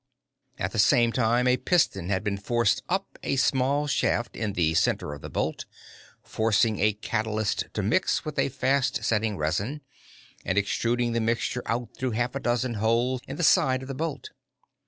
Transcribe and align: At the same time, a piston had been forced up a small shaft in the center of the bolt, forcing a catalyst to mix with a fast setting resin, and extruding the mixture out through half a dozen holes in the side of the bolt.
At 0.57 0.71
the 0.71 0.79
same 0.79 1.11
time, 1.11 1.47
a 1.47 1.57
piston 1.57 2.09
had 2.09 2.23
been 2.23 2.39
forced 2.39 2.81
up 2.89 3.19
a 3.21 3.35
small 3.35 3.85
shaft 3.85 4.35
in 4.35 4.53
the 4.53 4.73
center 4.73 5.13
of 5.13 5.21
the 5.21 5.29
bolt, 5.29 5.65
forcing 6.23 6.79
a 6.79 6.93
catalyst 6.93 7.65
to 7.73 7.83
mix 7.83 8.25
with 8.25 8.39
a 8.39 8.49
fast 8.49 9.03
setting 9.03 9.37
resin, 9.37 9.81
and 10.43 10.57
extruding 10.57 11.11
the 11.11 11.21
mixture 11.21 11.61
out 11.67 11.89
through 11.95 12.13
half 12.17 12.33
a 12.33 12.39
dozen 12.39 12.73
holes 12.81 13.21
in 13.27 13.35
the 13.35 13.43
side 13.43 13.83
of 13.83 13.87
the 13.87 13.93
bolt. 13.93 14.31